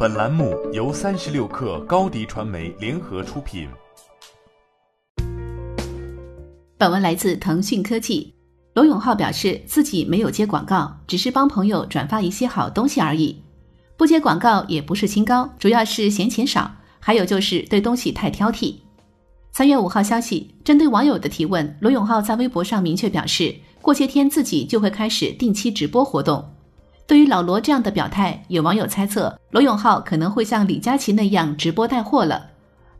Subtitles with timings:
[0.00, 3.68] 本栏目由三十六氪高低传媒联合出品。
[6.76, 8.32] 本文来自腾讯科技。
[8.74, 13.42] 罗永浩表示自己没有接广告，只是帮朋友转发一些好东西而已。
[13.96, 16.70] 不接广告也不是清高，主要是嫌钱少，
[17.00, 18.76] 还有就是对东西太挑剔。
[19.50, 23.52] 三月五号消息，针对网友的提问，罗永浩在微博上明确表示，
[23.82, 26.54] 过些天自己就会开始定期直播活动。
[27.08, 32.48] 对于老罗这样的表态，有网友猜测罗永浩可能会像李佳琦那样直播带货了。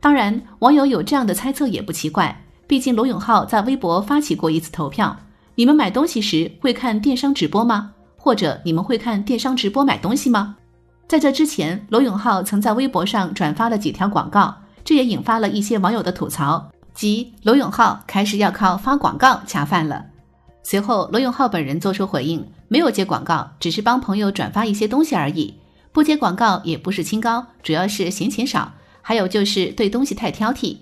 [0.00, 5.14] 当然，网友有这样的猜测也不奇怪，毕竟罗永浩在微博发起过一次投票：
[5.56, 7.92] 你们买东西时会看电商直播吗？
[8.16, 10.56] 或者你们会看电商直播买东西吗？
[11.06, 20.06] 在这之前，罗永浩曾在微博上转发了几条广告，这也引发了一些网友的吐槽，即罗永浩开始要靠发广告恰饭了。
[20.62, 22.46] 随后，罗永浩本人做出回应。
[22.68, 25.54] 没有接广告，只是帮朋友转发一些东西而已。
[25.90, 30.76] 不接广告也不是清高，主要是嫌钱少，还有就是对东西太挑剔。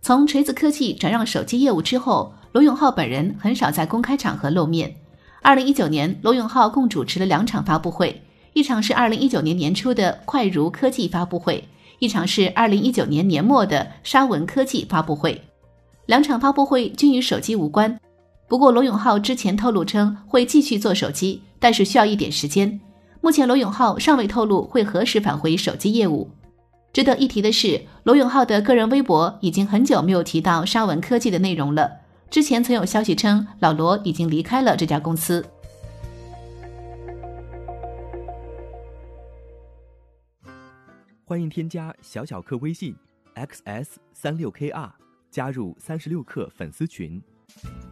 [0.00, 4.96] 从锤子科技转让手机业务之后，罗永浩本人很少在公开场合露面。
[5.42, 8.20] 二零一九年，罗永浩共主持了两场发布会，
[8.52, 11.68] 一场是二零一九年年初的快如科技发布会，
[12.00, 15.40] 一场是二零一九年年末的沙文科技发布会。
[16.06, 17.96] 两场发布会均与手机无关。
[18.52, 22.78] 不过，罗永浩之前透露称会继续做手机，但是需要一点时间。
[23.22, 26.30] 目前，罗永浩尚未透露会何时返回手机业务。
[26.92, 31.90] 值得一提的是，罗永浩的个人微博已经很久没有提到沙文科技的内容了。
[32.28, 35.42] 之前曾有消息称，老罗已经离开了这家公司。
[41.24, 42.94] 欢迎添加小小客微信
[43.34, 44.90] xs 三六 kr，
[45.30, 47.18] 加入三十六氪粉丝群。